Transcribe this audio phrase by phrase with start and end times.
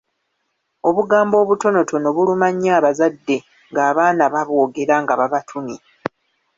[0.87, 3.37] Obugambo obutonotono buluma nnyo abazadde
[3.71, 5.77] ng’abaana babwogera nga babatumye.